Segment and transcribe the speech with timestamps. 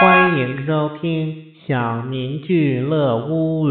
[0.00, 3.66] 欢迎收听小明俱乐屋。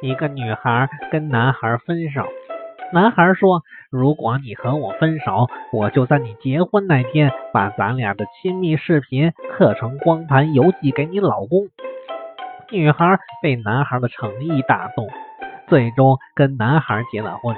[0.00, 2.24] 一个女孩跟男孩分手，
[2.94, 3.62] 男孩说
[3.92, 11.68] ：“如果你和我分手，我就在你结婚那天把咱俩的亲密视频刻成光盘邮寄给你老公。”
[12.72, 15.06] 女孩被男孩的诚意打动，
[15.68, 17.54] 最终跟男孩结了婚。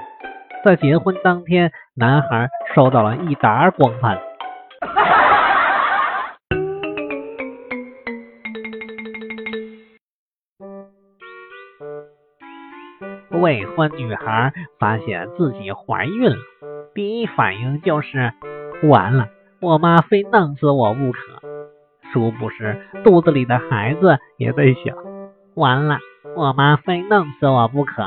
[0.68, 4.18] 在结婚当天，男孩收到了一沓光盘，
[13.30, 16.36] 未婚女孩发现自己怀孕了，
[16.94, 18.34] 第一反应就是
[18.82, 19.28] 完了，
[19.62, 21.18] 我妈非弄死我不可。
[22.12, 24.94] 殊不知，肚子里的孩子也在想，
[25.54, 25.96] 完了，
[26.36, 28.04] 我妈非弄死我不可。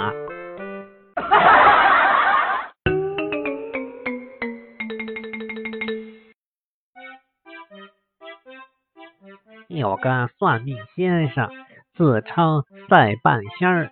[9.74, 11.50] 有个算命先生
[11.94, 13.92] 自称赛半仙儿，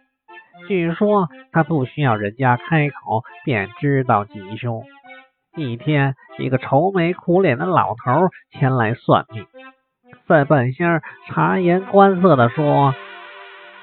[0.68, 4.84] 据说他不需要人家开口便知道吉凶。
[5.56, 9.46] 一天，一个愁眉苦脸的老头前来算命，
[10.28, 12.94] 赛半仙儿察言观色的说：“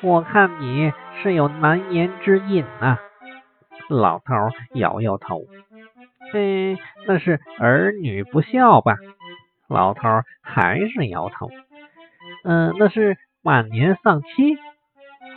[0.02, 3.00] 我看你是有难言之隐啊。”
[3.88, 4.34] 老头
[4.74, 5.44] 摇摇头
[6.32, 8.96] ：“嘿，那是儿女不孝吧？”
[9.68, 10.02] 老头
[10.42, 11.50] 还是摇头。
[12.48, 14.56] 嗯，那是晚年丧妻，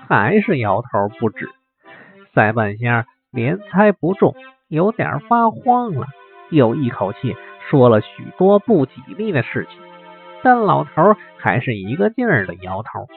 [0.07, 1.49] 还是摇头不止。
[2.35, 4.35] 赛半仙连猜不中，
[4.67, 6.05] 有点发慌了，
[6.52, 7.35] 又一口气
[7.67, 9.81] 说了许多不吉利的事情，
[10.43, 13.07] 但老头还是一个劲儿的摇头。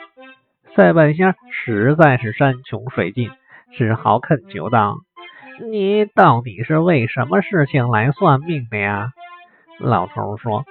[0.74, 3.30] 赛半仙实在是山穷水尽，
[3.76, 4.96] 只好恳求道
[5.70, 9.12] ：“你到底是为什么事情来算命的呀？”
[9.78, 10.64] 老头说：“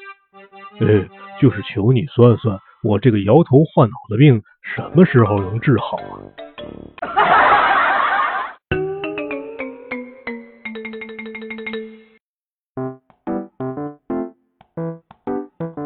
[0.82, 1.06] 呃，
[1.40, 4.42] 就是求你算算。”我这个摇头晃脑的病
[4.76, 6.18] 什么时候能治好啊？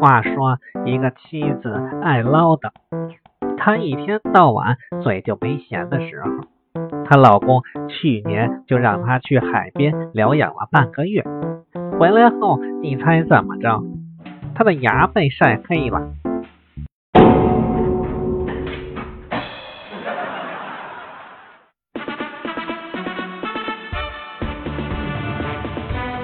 [0.00, 2.70] 话说，一个妻子爱唠叨，
[3.58, 6.28] 她一天到晚嘴就没闲的时候。
[7.04, 11.24] 她老公去年就让她去海边疗养了半个月，
[11.98, 13.82] 回来后，你猜怎么着？
[14.54, 16.10] 她的牙被晒黑了。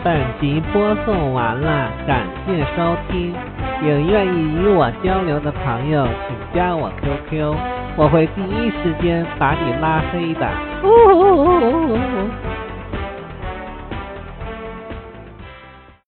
[0.04, 3.32] 本集播送完了，感谢收听。
[3.82, 7.54] 有愿意与我交流的朋友，请加我 QQ，
[7.96, 10.50] 我会第一时间把你拉黑的。